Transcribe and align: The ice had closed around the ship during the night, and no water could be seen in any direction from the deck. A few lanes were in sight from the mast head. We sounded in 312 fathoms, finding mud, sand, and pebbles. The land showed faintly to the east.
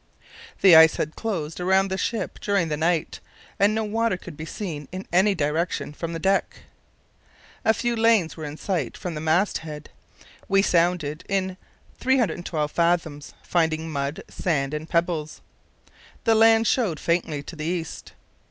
The 0.61 0.75
ice 0.75 0.95
had 0.95 1.15
closed 1.15 1.59
around 1.59 1.89
the 1.91 1.95
ship 1.99 2.39
during 2.39 2.69
the 2.69 2.75
night, 2.75 3.19
and 3.59 3.75
no 3.75 3.83
water 3.83 4.17
could 4.17 4.35
be 4.35 4.45
seen 4.47 4.87
in 4.91 5.05
any 5.13 5.35
direction 5.35 5.93
from 5.93 6.11
the 6.13 6.17
deck. 6.17 6.61
A 7.63 7.71
few 7.71 7.95
lanes 7.95 8.35
were 8.35 8.43
in 8.45 8.57
sight 8.57 8.97
from 8.97 9.13
the 9.13 9.21
mast 9.21 9.59
head. 9.59 9.91
We 10.49 10.63
sounded 10.63 11.23
in 11.29 11.55
312 11.99 12.71
fathoms, 12.71 13.35
finding 13.43 13.91
mud, 13.91 14.23
sand, 14.27 14.73
and 14.73 14.89
pebbles. 14.89 15.39
The 16.23 16.33
land 16.33 16.65
showed 16.65 16.99
faintly 16.99 17.43
to 17.43 17.55
the 17.55 17.65
east. 17.65 18.13